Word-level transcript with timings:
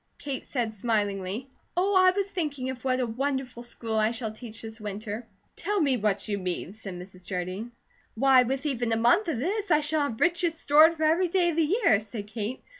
Kate 0.17 0.43
said 0.43 0.73
smilingly: 0.73 1.47
"Oh, 1.77 1.95
I 1.95 2.09
was 2.09 2.27
thinking 2.31 2.71
of 2.71 2.83
what 2.83 2.99
a 2.99 3.05
wonderful 3.05 3.61
school 3.61 3.97
I 3.99 4.09
shall 4.09 4.31
teach 4.31 4.63
this 4.63 4.81
winter." 4.81 5.27
"Tell 5.55 5.79
me 5.79 5.95
what 5.95 6.27
you 6.27 6.39
mean," 6.39 6.73
said 6.73 6.95
Mrs. 6.95 7.23
Jardine. 7.23 7.71
"Why, 8.15 8.41
with 8.41 8.65
even 8.65 8.91
a 8.93 8.97
month 8.97 9.27
of 9.27 9.37
this, 9.37 9.69
I 9.69 9.81
shall 9.81 10.01
have 10.09 10.19
riches 10.19 10.57
stored 10.59 10.97
for 10.97 11.03
every 11.03 11.27
day 11.27 11.51
of 11.51 11.55
the 11.57 11.77
year," 11.83 11.99
said 11.99 12.25
Kate. 12.25 12.63